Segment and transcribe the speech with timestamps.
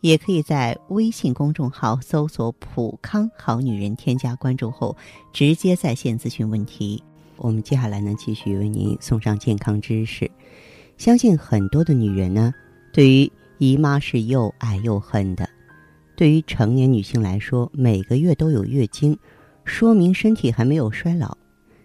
[0.00, 4.96] 也可以在微信公众号搜索“普康好女人”，添加关注后
[5.32, 7.02] 直接在线咨询问题。
[7.36, 10.30] 我们接下来呢，继续为您送上健康知识。
[10.96, 12.52] 相信很多的女人呢，
[12.92, 15.48] 对于姨妈是又爱又恨的。
[16.16, 19.16] 对于成年女性来说，每个月都有月经，
[19.64, 21.36] 说明身体还没有衰老。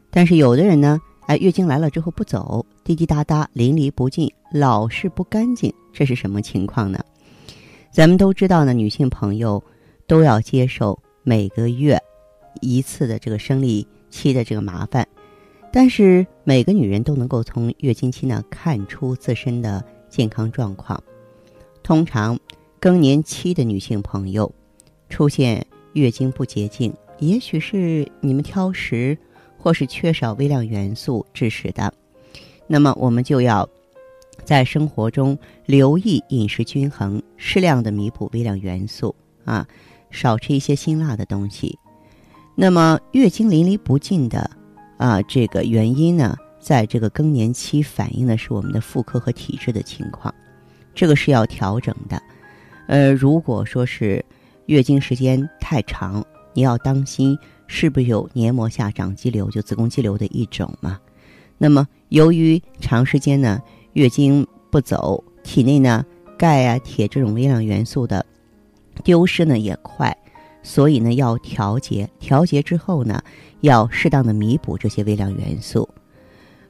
[0.09, 6.99] 但是有的人呢，哎，月经来了之后不走，滴滴答答，淋漓不尽，老是不干净，这是什么情况呢？
[7.95, 9.63] 咱们都知道呢，女性朋友
[10.05, 11.97] 都要接受每个月
[12.59, 15.07] 一次的这个生理期的这个麻烦，
[15.71, 21.01] 但是每个女人都能够从月经期呢看出自身的健康状况，
[21.83, 22.37] 通常。
[22.81, 24.53] 更年期的女性朋友
[25.09, 29.17] 出现月经不洁净，也许是你们挑食
[29.57, 31.93] 或是缺少微量元素致使的。
[32.67, 33.67] 那么我们就要
[34.43, 39.65] 在生活中留意饮食均衡，适量的弥补微量元素啊，
[40.11, 41.77] 少吃一些辛辣的东西。
[42.55, 44.49] 那么月经淋漓不尽的
[44.97, 50.33] 啊，这个原因呢，在这个更年期反映的是我们的妇科和体质的情况，
[50.93, 52.21] 这个是要调整的。
[52.87, 54.23] 呃，如果说是
[54.67, 60.99] 月经时间太长，你要当心是不是有黏膜下长肌瘤，就子宫肌瘤的一种嘛。
[61.57, 63.61] 那么，由于长时间呢
[63.95, 66.05] 月经不走，体内呢
[66.37, 68.25] 钙啊、铁这种微量元素的
[69.05, 70.15] 丢失呢也快，
[70.63, 72.09] 所以呢要调节。
[72.19, 73.23] 调节之后呢，
[73.61, 75.87] 要适当的弥补这些微量元素。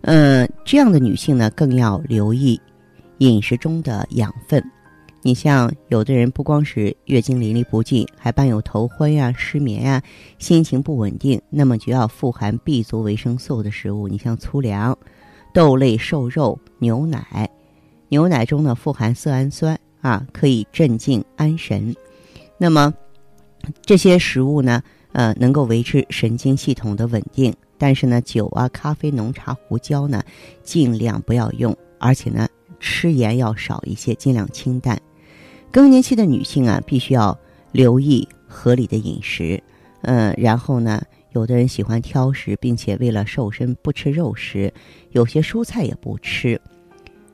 [0.02, 2.62] 嗯，这样的女性呢更要留意
[3.18, 4.64] 饮食中的养分。
[5.24, 10.00] 你像有的人不光是月经淋漓不尽，还伴有头昏呀、失眠呀、
[10.38, 14.08] 心情不稳定，那么就要富含 B 族维生素的食物。
[14.08, 14.96] 你像粗粮、
[15.56, 17.50] 豆类、瘦肉、牛奶，
[18.10, 21.96] 牛奶中呢富含色氨酸啊，可以镇静安神。
[22.58, 22.94] 那么
[23.82, 24.84] 这些食物呢，
[25.14, 27.56] 呃，能够维持神经系统的稳定。
[27.78, 30.22] 但是呢，酒啊、咖啡、浓茶、胡椒呢，
[30.62, 32.50] 尽量不要用，而且呢，
[32.82, 35.02] 吃盐要少一些，尽量清淡。
[35.72, 37.38] 更年期的女性啊，必须要
[37.72, 39.64] 留意合理的饮食，
[40.02, 41.02] 嗯，然后呢，
[41.36, 44.74] 有的人喜欢挑食，并且为了瘦身不吃肉食，
[45.12, 46.60] 有些蔬菜也不吃，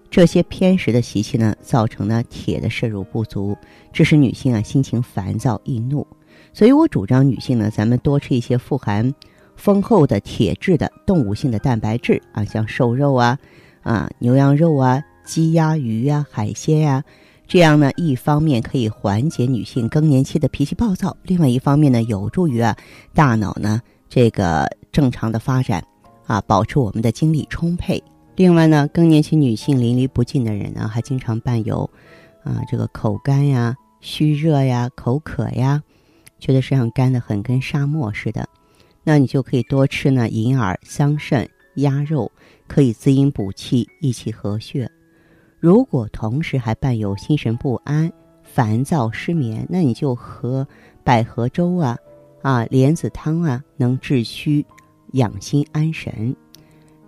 [0.09, 3.55] 这些偏食的习气呢，造成呢铁的摄入不足，
[3.93, 6.05] 致使女性啊心情烦躁易怒。
[6.51, 9.13] 所以我主张女性呢，咱们多吃一些富含
[9.55, 13.37] 丰厚的铁质的动物性的蛋白质啊，像瘦肉啊，
[13.83, 17.03] 啊牛羊肉啊，鸡鸭鱼呀，海鲜呀。
[17.51, 22.73] 这样呢，一方面可以缓解女性更年期的脾气暴躁，另外一方面呢，有助于啊
[23.13, 25.85] 大脑呢这个正常的发展，
[26.27, 28.01] 啊，保持我们的精力充沛。
[28.37, 31.79] 另外呢，更年期女性淋漓不尽的人呢，还经常伴有
[32.45, 35.83] 啊这个口干呀、虚热呀、口渴呀，
[36.39, 38.47] 觉得身上干的很，跟沙漠似的。
[39.03, 41.45] 那你就可以多吃呢银耳、桑葚、
[41.75, 42.31] 鸭肉，
[42.65, 44.89] 可以滋阴补气、益气和血。
[45.61, 48.11] 如果同时还伴有心神不安、
[48.41, 50.67] 烦躁、失眠，那你就喝
[51.03, 51.95] 百合粥啊，
[52.41, 54.65] 啊莲子汤啊，能治虚、
[55.11, 56.35] 养心、安神。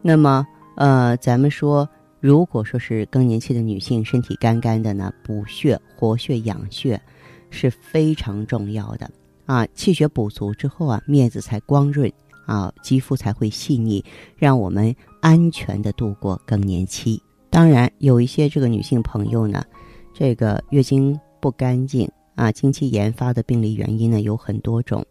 [0.04, 7.02] 那么，呃，咱们说，如果说是更年期的女性身体干干的呢，补血、活血、养血
[7.50, 9.10] 是非常重要的
[9.48, 9.66] 啊。
[9.74, 12.08] 气血补足之后啊，面子才光润
[12.46, 14.06] 啊，肌肤才会细腻，
[14.38, 17.20] 让我们安全的度过更年期。
[17.54, 19.64] 当然，有一些这个女性朋友呢，
[20.12, 25.06] 这个月经不干净啊，经期炎发的病理原因呢有很多种。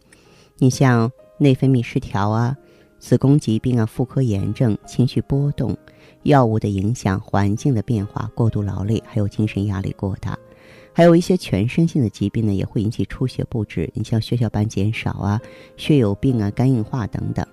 [0.59, 1.09] 你像
[1.39, 2.57] 内分泌失调啊、
[2.99, 5.77] 子宫疾病啊、妇科炎症、情绪波动、
[6.25, 10.37] 药物的影响、环境的变化、过度劳累，还有精神压力过大，
[10.93, 13.89] 还有一些全身性的疾病呢，也会引起出血不止。
[13.95, 15.41] 你像血小板减少啊、
[15.77, 17.47] 血友病啊、肝硬化等等，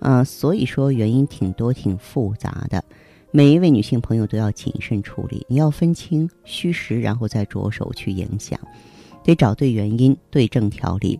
[0.00, 2.82] 嗯，所以说原因挺多、挺复杂的。
[3.36, 8.56] 每一位女性朋友都要谨慎处理，你要分清虚实，然后再着手去影响，
[9.24, 11.18] 得找对原因，对症调理。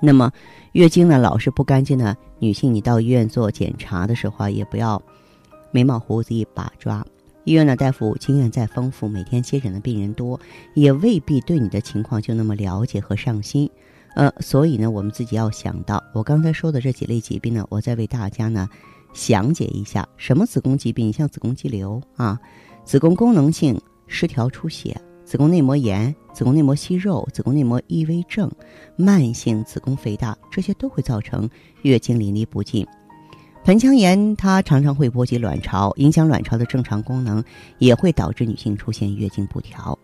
[0.00, 0.30] 那么，
[0.74, 5.02] 月经呢老是不干净的女性，你到医院做检查的时候啊，也不要
[5.72, 7.04] 眉毛胡子一把抓。
[7.42, 10.38] 医院的大夫经验再丰富，每天接诊的病人多，
[10.74, 13.68] 也未必对你的情况就那么了解和上心。
[14.14, 18.68] 呃，所以呢，我们自己要想到，我刚才说的这几类疾病呢，我再为大家呢
[19.14, 22.38] 详解一下，什么子宫疾病，像子宫肌瘤啊，
[22.84, 24.94] 子宫功能性失调出血。
[25.24, 28.50] 子宫内膜炎、子宫内膜息肉、子宫内膜异位症、
[28.94, 31.48] 慢性子宫肥大，这些都会造成
[31.80, 32.86] 月经淋漓不尽。
[33.64, 37.42] 盆腔炎它常常会波及卵巢，影响卵巢的正常功能，
[37.78, 39.98] 也会导致女性出现月经不调。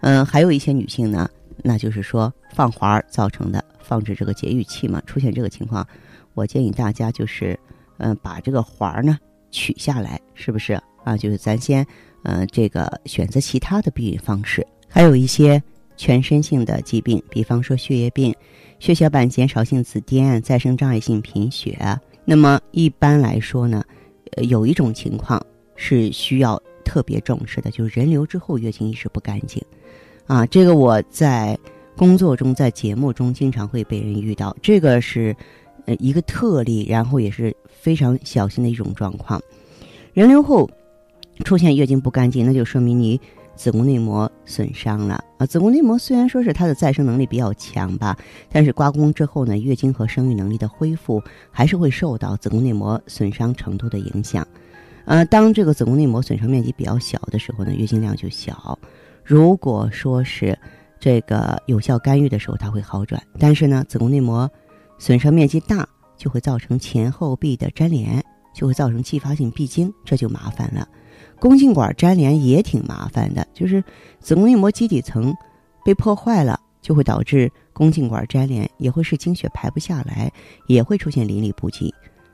[0.00, 1.30] 嗯，还有一些女性呢，
[1.62, 5.86] 那就是说放环造成的，放置这个节育器嘛，出现这个情况，
[6.34, 7.56] 我建议大家就是，
[7.98, 9.18] 嗯，把这个环儿呢
[9.50, 11.16] 取下来，是不是啊？
[11.16, 11.86] 就是咱先。
[12.26, 15.62] 呃，这个选择其他的避孕方式，还有一些
[15.94, 18.34] 全身性的疾病，比方说血液病、
[18.78, 21.78] 血小板减少性紫癜、再生障碍性贫血。
[22.24, 23.84] 那么一般来说呢，
[24.36, 25.38] 呃，有一种情况
[25.76, 29.62] 是需要特别重视的，就是人流之后月经一直不干净。
[30.26, 31.58] 啊，这个我在
[31.94, 35.36] 工作中、在节目中经常会被人遇到，这个是
[35.86, 39.40] 呃一个特例，然后也是非常小心的一种状况。
[40.12, 40.70] 人流后。
[41.44, 43.20] 出现月经不干净，那就说明你
[43.56, 45.44] 子宫内膜损伤了啊！
[45.44, 48.16] 子宫内膜虽然说是它的再生能力比较强吧，
[48.48, 51.20] 但是刮宫之后呢，月经和生育能力的恢复
[51.50, 54.46] 还是会受到子宫内膜损伤程度的影响。
[55.06, 58.54] 呃，当这个子宫内膜损伤面积比较小的时候呢，月经量就小；
[59.24, 60.56] 如果说是
[61.00, 63.20] 这个有效干预的时候，它会好转。
[63.40, 64.48] 但是呢，子宫内膜
[64.98, 68.24] 损伤面积大，就会造成前后壁的粘连，
[68.54, 70.88] 就会造成继发性闭经，这就麻烦了。
[71.38, 73.82] 宫颈管粘连也挺麻烦的，就是
[74.20, 75.34] 子宫内膜基底层
[75.84, 80.32] 被破坏了，就会导致宫颈管粘连，也会使经血排不下来，
[80.68, 81.92] 也会出现淋漓不尽。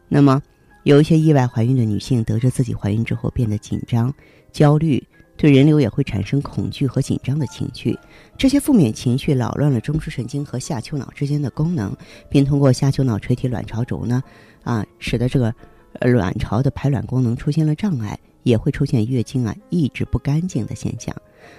[0.09, 0.41] 那么，
[0.85, 4.13] 有一些意外怀孕的女性得知自己怀孕之后变得紧张、
[4.53, 5.03] 焦虑，
[5.41, 7.99] 对人流也会产生恐惧和紧张的情绪。
[8.37, 11.97] 这些负面情绪扰乱了中枢神经和下丘脑之间的功能，
[12.29, 14.23] 并通过下丘脑垂体卵巢轴呢，
[14.65, 15.55] 啊，使得这个
[16.03, 18.19] 卵巢的排卵功能出现了障碍。
[18.43, 21.15] 也会出现月经啊一直不干净的现象，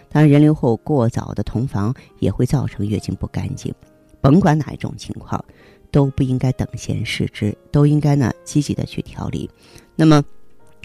[0.09, 3.71] 当然人流后过早的同房也会造成月经不干净。
[4.19, 5.45] 甭管哪一种情况，
[5.91, 9.47] 都不应该等闲视之，都应该呢积极的去调理。
[9.95, 10.23] 那么，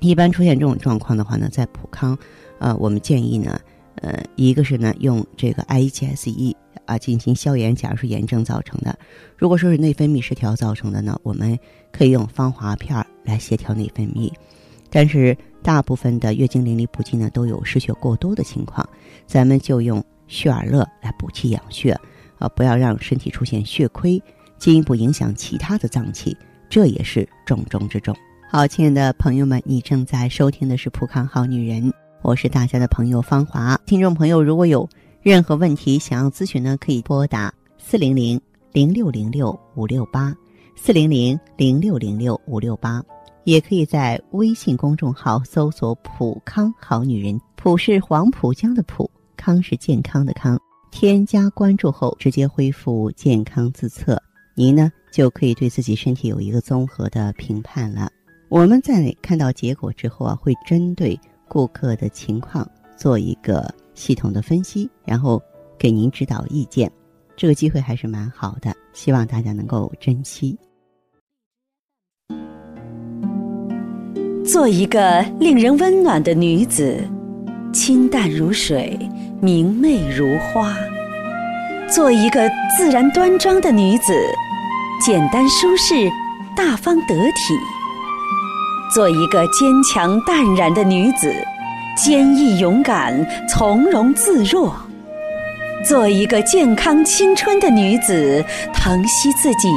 [0.01, 2.17] 一般出现这种状况的话呢，在普康，
[2.58, 3.61] 呃，我们建议呢，
[3.97, 8.93] 呃，一个是呢用这个 I E G S E 啊进行消炎，假如是炎症造成的；
[9.37, 11.58] 如果说是内分泌失调造成的呢，我们
[11.93, 14.32] 可以用芳华片来协调内分泌。
[14.88, 18.88] 但是大部分的月经淋漓不尽呢，都有失血过多的情况，
[19.26, 21.99] 咱们就用血尔乐来补气养血，
[22.38, 24.23] 啊，不要让身体出现血亏，
[24.59, 26.37] 进一步影响其他的脏器，
[26.70, 28.17] 这也是重中之重。
[28.49, 31.93] 好，亲爱的朋友们，你正在收听的是《普康好女人》，
[32.23, 33.79] 我是大家的朋友芳华。
[33.87, 34.89] 听众朋友，如果有
[35.23, 38.41] 任何问题想要咨询呢，可以拨打四零零
[38.73, 40.35] 零六零六五六八
[40.75, 43.03] 四零零零六零六五六八。
[43.45, 50.59] 也可以在微信公众号搜索“普康好女人”，普是黄浦江的浦，康是健康的康。
[50.91, 54.21] 添加关注后，直接恢复健康自测，
[54.57, 58.11] 您呢就可以对自己身体有一个综合的评判了。
[58.49, 61.17] 我们在看到结果之后啊，会针对
[61.49, 65.43] 顾客的情况做一个系统的分析，然后
[65.79, 66.91] 给您指导意见。
[67.37, 70.59] 这个机会还是蛮好的，希望大家能够珍惜。
[74.45, 76.99] 做一个令人温暖的女子，
[77.73, 78.99] 清淡如水，
[79.43, 80.73] 明媚如花；
[81.93, 84.12] 做一个自然端庄的女子，
[85.05, 85.95] 简单舒适，
[86.57, 87.55] 大方得体；
[88.95, 91.35] 做一个坚强淡然的女子，
[91.97, 94.73] 坚毅勇敢，从容自若；
[95.85, 99.69] 做一个健康青春的女子，疼惜自己，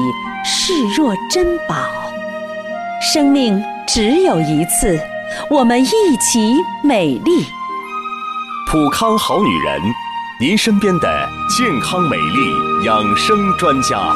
[0.44, 1.76] 视若珍宝。
[3.02, 3.62] 生命。
[3.92, 5.02] 只有一次，
[5.50, 5.88] 我们一
[6.18, 7.44] 起美丽。
[8.70, 9.82] 普康好女人，
[10.40, 14.16] 您身边的健康美丽养生专家。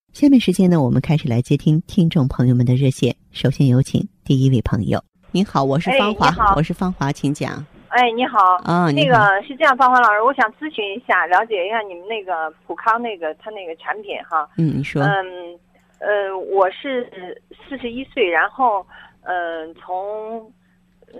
[0.13, 3.15] 下面时间呢，我们开始来接听听众朋友们的热线。
[3.31, 5.01] 首先有请第一位朋友，
[5.31, 7.65] 您好，我是芳华，我是芳华，请讲。
[7.87, 14.47] 哎，你好，啊，那个是这样，芳华老师，我想咨询一下，了解一下你们那个普康那个它那个产品哈。
[14.57, 15.01] 嗯，你说。
[15.01, 15.57] 嗯，
[15.99, 18.85] 呃，我是四十一岁，然后，
[19.21, 20.51] 嗯，从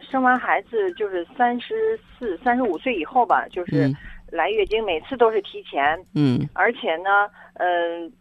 [0.01, 3.89] 生完孩子就是三十四、三十五岁以后吧，就是
[4.29, 5.97] 来月经，每次都是提前。
[6.13, 6.45] 嗯。
[6.53, 8.11] 而且呢，嗯，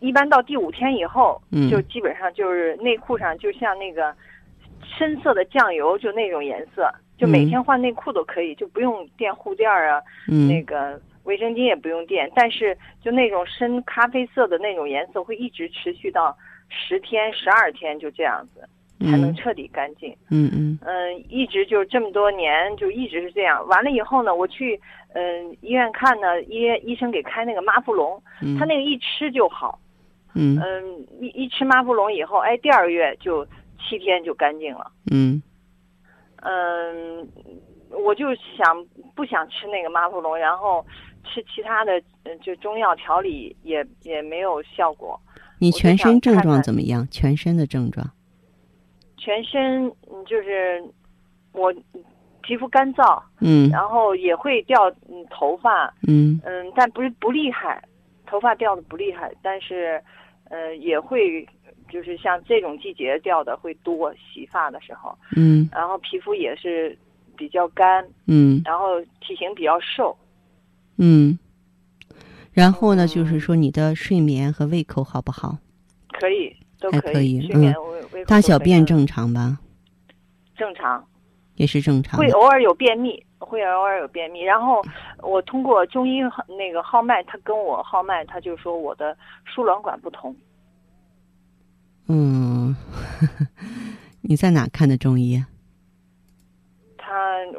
[0.00, 4.14] 一般到第五天以后，就基本上就是内裤上就像那个
[4.82, 6.92] 深色的酱油，就那种颜色。
[7.18, 10.02] 就每天换内裤都可以，就不用垫护垫啊，
[10.48, 16.36] 那个卫生巾也不用垫，但是就那种深咖啡色的那种颜色会一直持续到
[16.68, 18.68] 十天、十二天，就这样子
[19.02, 20.10] 才能彻底干净。
[20.30, 23.66] 嗯嗯嗯，一直就这么多年就一直是这样。
[23.68, 24.80] 完了以后呢，我去
[25.14, 28.22] 嗯医院看呢，医医生给开那个妈富隆，
[28.58, 29.78] 他那个一吃就好。
[30.34, 33.44] 嗯嗯，一一吃妈富隆以后，哎，第二个月就
[33.78, 34.90] 七天就干净了。
[35.10, 35.42] 嗯。
[36.44, 37.28] 嗯，
[38.04, 40.84] 我就想不想吃那个妈富隆，然后
[41.22, 42.02] 吃其他的，
[42.42, 45.20] 就中药调理也也没有效果。
[45.60, 47.06] 你全身症状怎么样？
[47.12, 48.04] 全身的症状？
[49.22, 49.90] 全身
[50.26, 50.82] 就是
[51.52, 51.72] 我
[52.42, 56.40] 皮肤干燥，嗯，然后也会掉嗯头发，嗯。
[56.44, 57.82] 嗯，但不是不厉害，
[58.26, 60.02] 头发掉的不厉害，但是
[60.50, 61.46] 呃也会。
[61.90, 66.96] 就是像这种季节掉的会多，洗发的时候，嗯，然后皮肤也是
[67.36, 70.16] 比较干，嗯，然后体型比较瘦，
[70.96, 71.38] 嗯，
[72.50, 75.58] 然后呢，就是说你的睡眠和胃口好不好？
[76.12, 77.74] 可以，都可以，睡眠、
[78.26, 79.58] 大小便正常吧？
[80.56, 81.04] 正常，
[81.56, 82.18] 也是正常。
[82.18, 84.42] 会偶尔有便秘，会偶尔有便秘。
[84.42, 84.82] 然后
[85.18, 86.20] 我通过中医
[86.58, 90.34] 那个号脉，他跟我号脉，他就说我的输卵管不通。
[92.08, 92.76] 嗯，
[94.22, 95.36] 你在哪看的中医？
[95.36, 95.46] 他，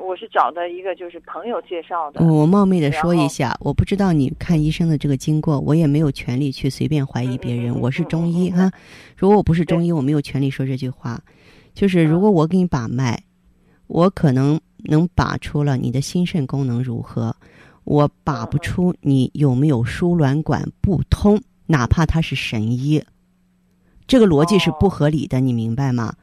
[0.02, 2.26] 我是找的一个就是朋友介绍的。
[2.26, 7.80] 我冒昧的说一下，我不知道你看医生的这个经过，我也没有权利去随便怀疑别人。
[7.80, 8.72] 我是中医哈，
[9.16, 11.22] 如果我不是中医，我没有权利说这句话。
[11.74, 13.22] 就是如果我给你把脉，
[13.88, 17.36] 我可能能把出了你的心肾功能如何，
[17.84, 23.04] 我把不出你有没有输卵管不通，哪怕他是神医。
[24.06, 26.14] 这个逻辑是不合理的，你明白吗？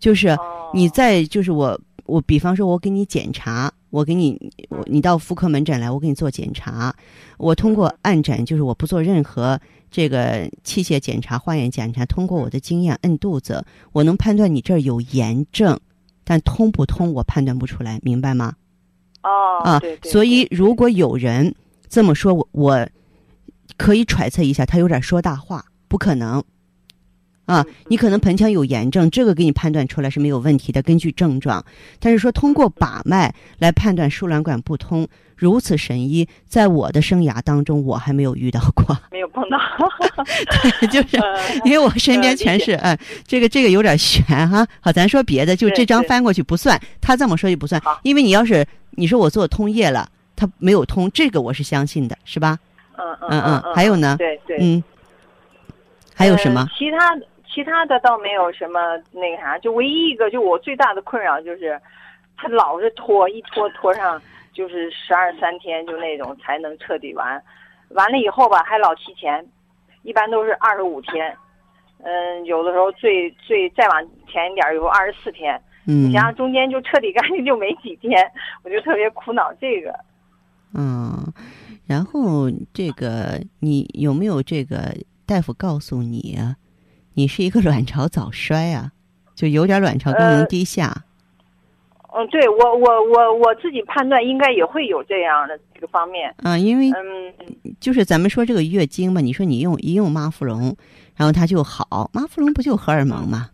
[0.00, 0.36] 就是
[0.74, 4.36] 你在，就是我，我比方说，我给你检查，我给你，
[4.70, 6.92] 我你到妇科门诊来，我给你做检查，
[7.38, 15.78] 我通过按诊，就是我不做任何这个器械检查、化验检查，通过我的经验摁肚子，我能判断你这儿有炎症，
[16.24, 18.54] 但通不通我判断不出来，明白吗？
[19.22, 21.54] 哦，啊，所以如果有人
[21.88, 22.88] 这么说，我我
[23.76, 26.42] 可以揣测一下，他有点说大话，不可能。
[27.50, 31.64] 啊，你可能盆腔有炎症，这个给你判断出来是没有问题的，根据症状。
[31.98, 39.58] 但是说通过把脉来判断输卵管不通，如此神医，在我的生涯当中我还没有遇到过，没有碰到。
[40.80, 41.18] 对，就是
[41.64, 44.66] 因为我身边全是，嗯，这个这个有点悬哈。
[44.80, 52.58] 好，咱说别的，就这张翻过去不算，他这么说就不算，因为你要是你说我做通液了，他没有通，这个我是相信的，是吧？
[52.96, 54.14] 嗯嗯嗯，还有呢？
[54.18, 54.84] 对对，嗯，
[56.14, 56.66] 还有什么？
[56.78, 57.26] 其他的。
[57.60, 61.78] 其他的倒没有什么那个啥，就唯一一个，就我最大的困扰就是，
[62.38, 64.18] 他老是拖，一拖拖上
[64.54, 67.42] 就是十二三天，就那种才能彻底完。
[67.90, 69.46] 完了以后吧，还老提前，
[70.04, 71.36] 一般都是二十五天，
[72.02, 75.60] 嗯，有的时候最最再往前一点有二十四天。
[75.86, 78.26] 嗯，你想中间就彻底干净就没几天，
[78.64, 79.94] 我就特别苦恼这个。
[80.72, 81.30] 嗯，
[81.86, 86.38] 然后这个你有没有这个大夫告诉你？
[87.20, 88.92] 你是一个卵巢早衰啊，
[89.34, 91.04] 就有点卵巢功能低下。
[92.14, 96.34] 嗯，对我我我我自己判断应该也会有这样的这个方面。
[96.38, 100.74] 嗯，因为嗯，就是咱们说这个月经嘛，你说你用一用妈富隆，
[101.14, 103.50] 然后它就好，妈富隆不就荷尔蒙吗？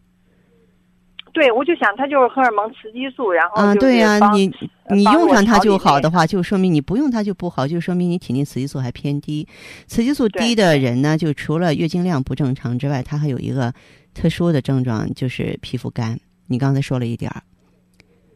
[1.37, 4.51] 对，我就想它就是荷尔蒙雌激素，然后啊，对呀，你
[4.89, 9.47] 你用上它就好的话，就说明你不用它就不好，就说明你体内雌激素还偏低。
[9.87, 13.71] 雌激素低的人呢，就除了月经量不正常之外，他还有一个
[14.15, 16.19] 特殊的症状，就是皮肤干。
[16.47, 17.43] 你刚才说了一点儿，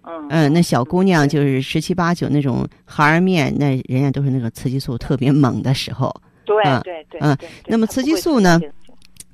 [0.02, 6.14] 嗯嗯，那小姑娘就是十七八九那种孩儿面，那人家都是那个雌激素特别猛的时候。
[6.44, 7.34] 对对对，嗯，
[7.66, 8.60] 那么雌激素呢？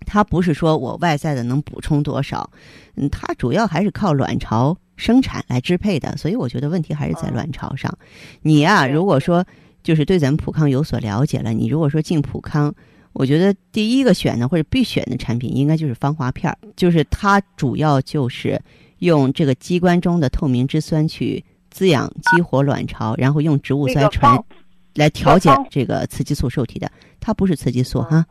[0.06, 2.48] 它不是说我外在的能补充多少，
[2.94, 7.92] 嗯，它主要还是靠卵巢生产来支配的，所以我觉得问题还是在卵巢上。
[8.40, 9.44] 你呀，如果说
[9.82, 12.74] 就是对咱们普康有所了解了，你如果说进普康，
[13.12, 18.60] 我觉得第一个选的或者必选的产品应该就是芳华片儿，就是它主要就是
[19.00, 24.42] 用这个机关中的透明质酸去滋养、激活卵巢，然后用植物甾醇
[24.94, 28.24] 来调节这个雌激素受体的，它不是雌激素哈。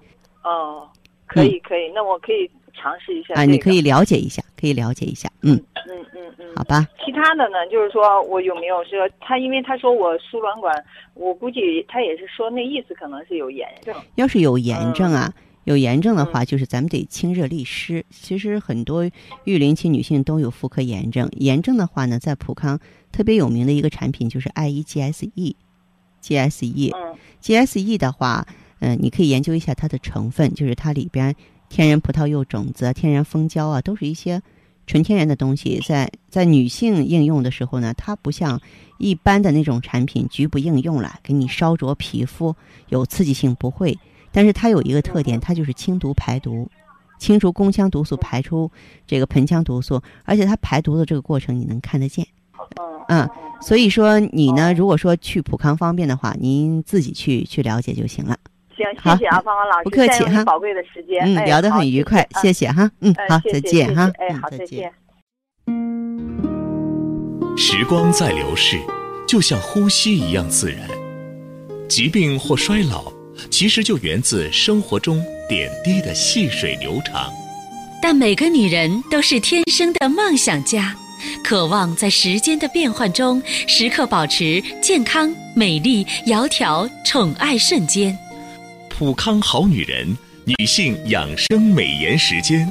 [0.43, 0.87] 哦，
[1.25, 3.33] 可以可以，那我可以尝试一下。
[3.35, 5.29] 啊，你可以了解一下，可以了解一下。
[5.41, 5.55] 嗯
[5.87, 6.87] 嗯嗯嗯，好吧。
[7.05, 10.73] 其他的呢，就是说我有没有说他，因为他说我输卵管，
[11.13, 13.95] 我估计他也是说那意思，可能是有炎症。
[14.15, 15.33] 要是有炎症啊。
[15.65, 18.05] 有炎症的话，就是咱们得清热利湿。
[18.11, 19.03] 其实很多
[19.45, 21.27] 育龄期女性都有妇科炎症。
[21.37, 22.79] 炎症的话呢，在普康
[23.11, 28.45] 特别有名的一个产品就是 I E G S E，G S E，G S E 的话，
[28.79, 31.33] 嗯，你可以研究一下它的成分，就是它里边
[31.69, 34.41] 天然葡萄柚种子、天然蜂胶啊，都是一些
[34.85, 35.81] 纯天然的东西。
[35.87, 38.59] 在在女性应用的时候呢，它不像
[38.97, 42.55] 一般的那种产品局部应用了，给你烧灼皮肤
[42.89, 43.97] 有刺激性，不会。
[44.31, 46.69] 但是它有一个特点，它就是清毒排毒，
[47.17, 48.69] 清除宫腔毒素，排出
[49.07, 52.27] 这个盆腔毒素，而且它排毒的这个过程你能看得见。
[53.07, 53.29] 嗯，
[53.61, 58.37] 所以说你呢，如果说去普康方便的话，您自己去去了解就行了。
[58.75, 64.91] 行，谢谢啊，芳芳老师，不客气哈，宝贵的时间，嗯，聊得很愉快，谢谢哈，嗯，好，再见哈，哎，好，再见。
[67.57, 68.77] 时光在流逝，
[69.27, 70.81] 就像呼吸一样自然，
[71.87, 73.13] 疾病或衰老。
[73.51, 77.29] 其实就源自生活中点滴的细水流长，
[78.01, 80.95] 但每个女人都是天生的梦想家，
[81.43, 88.17] 渴望在时间的变换中时刻保持健康、美丽、窈窕、宠爱瞬间。
[88.97, 90.07] 普康好女人
[90.45, 92.65] 女性养生美颜时间，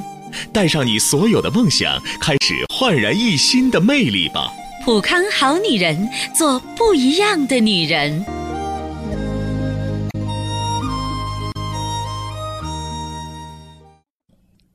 [0.51, 4.51] 带上你所有的梦想，开始焕然一新的魅力吧！
[4.83, 8.25] 普康好女人，做不一样的女人。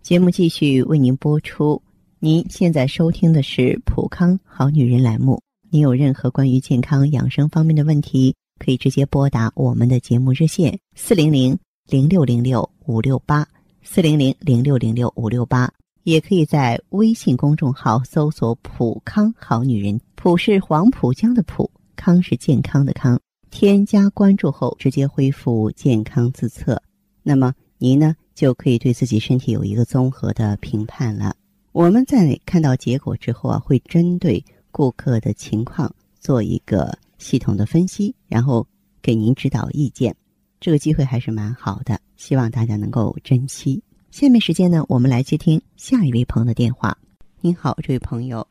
[0.04, 1.83] 节目继续为您播出。
[2.21, 5.42] 您现在收听的是《普康好女人》栏目。
[5.69, 11.59] 您有任何关于健康养生方面的问题，可以直接拨打我们的节目热线四零零
[11.89, 13.49] 零六零六五六八
[13.82, 15.73] 四零零零六零六五六八，
[16.04, 23.19] 也可以在微信公众号搜索“普康好女人”，普是黄浦江的浦，康是健康的康。
[23.50, 26.80] 添加关注后，直接恢复健康自测。
[27.23, 28.15] 那么您呢？
[28.32, 31.35] 就可以对自己身体有一个综合的评判了。
[31.73, 38.67] 我们在看到结果之后啊，会针对顾客的情况做一个系统的分析，然后
[39.02, 40.17] 给您指导意见。
[40.59, 43.83] 这个机会还是蛮好的，希望大家能够珍惜。
[44.11, 46.97] 下面时间呢，我们来接听下一位朋友的电话。
[47.41, 48.47] 您好，这位朋友。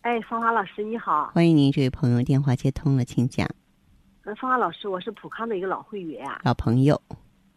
[0.00, 3.46] 哎，芳华老师你好，欢迎您，这位朋友电话接通了，请讲。
[4.24, 7.00] 呃，芳华老师，我是普康的一个老会员啊，老朋友。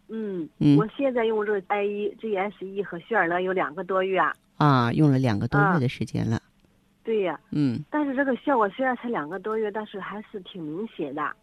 [0.09, 4.19] 嗯嗯，我现在用这个 I E G S E 和雪尔乐有两个多月
[4.57, 6.41] 啊，用了两个多月的时间了。
[7.03, 11.35] 对呀，嗯，但是这个效果虽然才两个多月，但是还是挺明显的。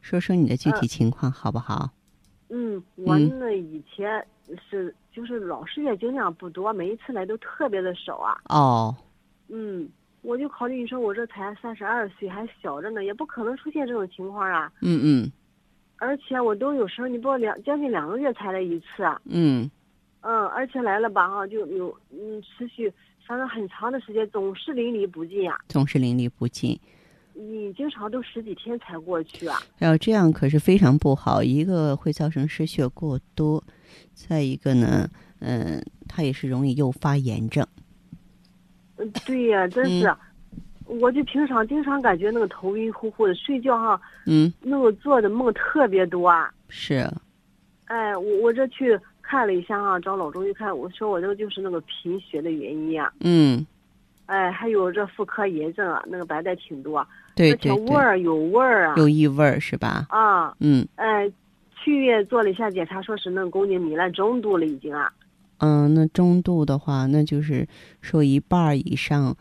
[0.00, 1.90] 说说你的具体情况好不好？
[2.48, 4.26] 嗯，我那以前
[4.68, 8.36] 是就是老是月经量不多，每一次来都特别的少啊。
[8.48, 8.94] 哦。
[9.48, 9.88] 嗯，
[10.22, 14.72] 我就考虑你说我这才三十二岁，还小着呢，也不可能出现这种情况啊。
[14.82, 15.32] 嗯嗯。
[15.96, 18.86] 而且我都有时候，你不两将近两个月才来一次。
[19.24, 19.70] 嗯，
[20.22, 22.92] 嗯，而且来了吧哈，就有嗯持续，
[23.26, 25.56] 反正很长的时间，总是淋漓不尽啊。
[25.68, 26.78] 总是淋漓不尽。
[27.34, 29.58] 你经常都十几天才过去啊。
[29.78, 33.62] 要这样可是非常不好，一个会造成失血过多，
[34.12, 35.08] 再一个呢，
[35.40, 37.66] 嗯，它也是容易诱发炎症。
[38.96, 40.14] 嗯，对呀，真是。
[40.84, 46.52] 我就平常经常感觉那个头晕乎乎的，睡觉哈，嗯，那个做的梦特别多啊。
[46.68, 47.10] 是。
[47.86, 48.98] 哎，我我这去
[49.32, 53.10] 看了一下啊，找老中医看，我说我这个就是那个贫血的原因啊。
[53.20, 53.66] 嗯。
[54.26, 57.06] 哎，还有这妇科炎症啊，那个白带挺多。
[57.34, 57.86] 对对对。
[57.86, 58.94] 味儿有味儿啊。
[58.98, 60.04] 有异味儿是吧？
[60.10, 60.54] 啊。
[60.60, 60.86] 嗯。
[60.96, 61.32] 哎，
[61.82, 65.10] 去月做了一下检查，说是那宫颈糜烂中度了已经啊。
[65.60, 67.66] 嗯，那中度的话，那就是
[68.02, 69.34] 说一半以上。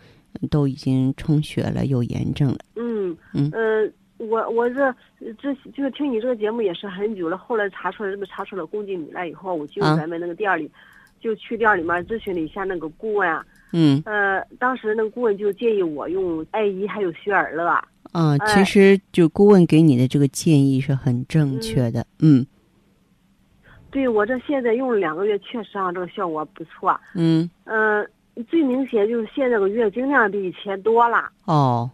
[0.50, 2.58] 都已经充血了，有炎症了。
[2.78, 3.86] 嗯嗯呃，
[4.30, 4.94] 我我这
[5.40, 10.70] 这就是听你这个节目也是很久了，后来查出来这个查出了宫颈糜烂以后，我就咱们那个店里，
[11.20, 13.44] 就去店里面咨询了一下那个顾问啊。
[13.74, 14.02] 嗯。
[14.06, 17.68] 呃，当时那个顾问就建议我用艾依还有雪尔乐。
[18.12, 22.06] 啊，其实就顾问给你的这个建议是很正确的。
[22.20, 22.46] 嗯。
[23.90, 27.00] 对，我这现在用了两个月，确实啊，这个效果不错。
[27.16, 27.50] 嗯。
[27.64, 28.08] 嗯。
[28.50, 31.88] 最明显就是现在个月经量比以前多了哦，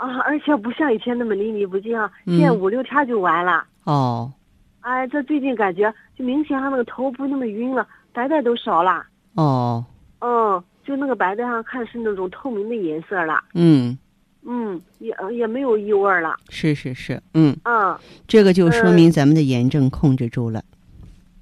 [0.00, 4.32] 啊，而且不像以前那么淋漓不尽啊，现在五六天就完了哦。
[4.80, 9.84] 哎，这最近感觉就明显上那个头不那么晕了，白带都少了哦。
[10.20, 13.44] 嗯，就那个白带上看是那种透明的颜色了。
[13.52, 13.98] 嗯，
[14.42, 16.34] 嗯，也也没有异味了。
[16.48, 17.54] 是是是，嗯。
[17.64, 17.94] 嗯。
[18.26, 20.62] 这个就说明咱们的炎症控制住了。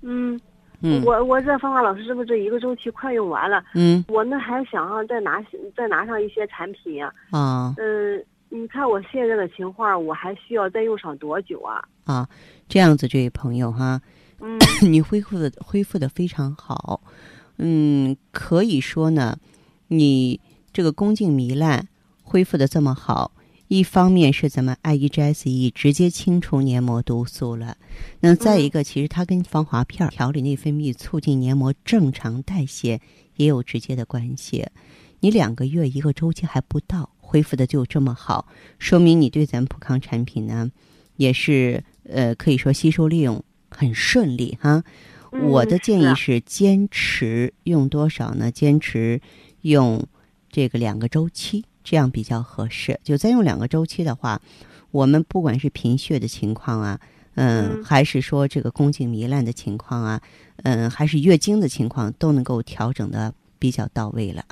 [0.03, 0.41] 嗯。
[0.83, 1.01] 嗯。
[1.05, 3.63] 我我这芳华老师是不是这一个周期快用完了？
[3.75, 4.05] 嗯。
[4.09, 5.41] 我那还想再拿
[5.77, 7.13] 再拿上一些产品呀。
[7.31, 7.73] 啊。
[7.79, 11.83] 嗯，你看我现在的情况，我还需要再用上多久啊？
[12.05, 12.29] 啊，
[12.69, 14.01] 这样子，这位朋友哈。
[14.41, 14.59] 嗯。
[14.83, 17.03] 你恢复的恢复的非常好。
[17.57, 19.37] 嗯，可以说呢，
[19.89, 20.41] 你
[20.73, 21.89] 这个宫颈糜烂
[22.23, 23.33] 恢复的这么好，
[23.67, 27.77] 一方面是咱们 I E G S E 直接清除黏膜毒素了，
[28.21, 33.01] 那再一个，其实它跟防滑片调理内分泌、促进黏膜正常代谢
[33.37, 34.69] 也有直接的关系。
[35.21, 40.71] 你两个月一个周期还不到，恢复的就这么好，说明你对咱普康产品呢，
[41.17, 44.83] 也是呃可以说吸收利用很顺利哈。
[45.31, 48.51] 我的建议是坚持用多少呢？
[48.51, 49.21] 坚持
[49.61, 50.07] 用
[50.51, 52.99] 这个两个周期，这样比较合适。
[53.05, 54.41] 就再用两个周期的话，
[54.91, 56.99] 我们不管是贫血的情况啊，
[57.35, 60.23] 嗯，还是说这个宫颈糜烂的情况啊，
[60.63, 64.43] 嗯，还是月经的情况，都能够调整的比较到位了。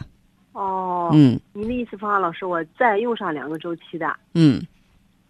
[0.57, 4.17] 哦，嗯，您的意思，方芳老师，我再用上两个周期的。
[4.33, 4.63] 嗯，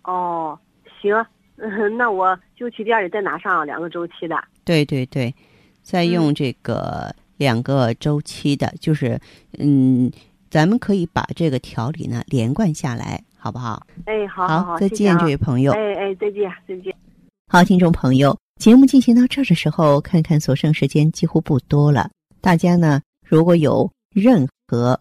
[0.04, 0.56] 哦，
[1.02, 1.12] 行，
[1.98, 4.40] 那我就去店里再拿上两个周期的。
[4.64, 5.34] 对对对，
[5.82, 9.20] 再用这个两个周期的，就是
[9.58, 10.08] 嗯，
[10.48, 13.84] 咱们可以把这个调理呢连贯下来，好不好？
[14.04, 15.72] 哎，好，好，好，再见，这位朋友。
[15.72, 16.94] 哎哎，再见，再见。
[17.48, 22.08] 好，听众朋友，节目进行到这儿的时候，看看所剩时间几乎不多了。
[22.40, 25.00] 大家呢，如果有任何